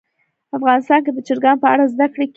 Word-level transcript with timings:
افغانستان 0.57 0.99
کې 1.05 1.11
د 1.13 1.19
چرګان 1.27 1.55
په 1.61 1.67
اړه 1.73 1.83
زده 1.93 2.05
کړه 2.13 2.23
کېږي. 2.25 2.29